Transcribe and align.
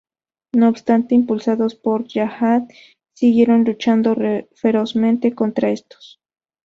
No 0.53 0.67
obstante, 0.67 1.13
impulsados 1.13 1.75
por 1.75 2.01
la 2.01 2.07
Yihad, 2.07 2.63
siguieron 3.13 3.65
luchando 3.65 4.15
ferozmente 4.51 5.35
contra 5.35 5.69
estos. 5.69 6.19